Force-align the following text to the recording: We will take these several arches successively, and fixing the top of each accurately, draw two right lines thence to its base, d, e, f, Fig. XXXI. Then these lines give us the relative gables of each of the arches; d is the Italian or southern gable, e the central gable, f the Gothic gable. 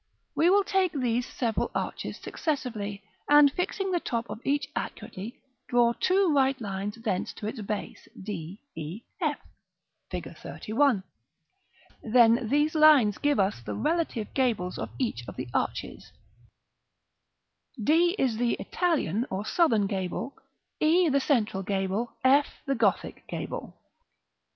We 0.35 0.49
will 0.49 0.63
take 0.63 0.93
these 0.93 1.27
several 1.27 1.69
arches 1.75 2.17
successively, 2.17 3.03
and 3.29 3.51
fixing 3.51 3.91
the 3.91 3.99
top 3.99 4.31
of 4.31 4.43
each 4.43 4.67
accurately, 4.75 5.39
draw 5.69 5.93
two 5.93 6.33
right 6.33 6.59
lines 6.59 6.95
thence 6.95 7.31
to 7.33 7.45
its 7.45 7.61
base, 7.61 8.07
d, 8.19 8.59
e, 8.75 9.01
f, 9.21 9.37
Fig. 10.09 10.23
XXXI. 10.23 11.03
Then 12.01 12.49
these 12.49 12.73
lines 12.73 13.19
give 13.19 13.39
us 13.39 13.61
the 13.61 13.75
relative 13.75 14.33
gables 14.33 14.79
of 14.79 14.89
each 14.97 15.23
of 15.27 15.35
the 15.35 15.47
arches; 15.53 16.11
d 17.79 18.15
is 18.17 18.37
the 18.37 18.53
Italian 18.55 19.27
or 19.29 19.45
southern 19.45 19.85
gable, 19.85 20.33
e 20.79 21.09
the 21.09 21.19
central 21.19 21.61
gable, 21.61 22.17
f 22.23 22.47
the 22.65 22.73
Gothic 22.73 23.27
gable. 23.27 23.77